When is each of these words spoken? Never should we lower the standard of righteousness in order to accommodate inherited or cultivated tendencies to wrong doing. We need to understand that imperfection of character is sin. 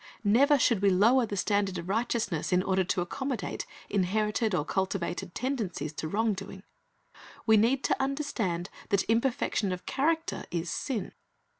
Never 0.23 0.57
should 0.57 0.81
we 0.81 0.89
lower 0.89 1.27
the 1.27 1.37
standard 1.37 1.77
of 1.77 1.87
righteousness 1.87 2.51
in 2.51 2.63
order 2.63 2.83
to 2.85 3.01
accommodate 3.01 3.67
inherited 3.87 4.55
or 4.55 4.65
cultivated 4.65 5.35
tendencies 5.35 5.93
to 5.93 6.07
wrong 6.07 6.33
doing. 6.33 6.63
We 7.45 7.55
need 7.55 7.83
to 7.83 8.01
understand 8.01 8.71
that 8.89 9.03
imperfection 9.07 9.71
of 9.71 9.85
character 9.85 10.45
is 10.49 10.71
sin. 10.71 11.13